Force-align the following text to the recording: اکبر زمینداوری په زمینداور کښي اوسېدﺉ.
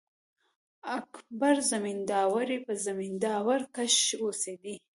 اکبر 0.99 1.55
زمینداوری 1.71 2.57
په 2.65 2.73
زمینداور 2.85 3.61
کښي 3.75 4.13
اوسېدﺉ. 4.23 4.75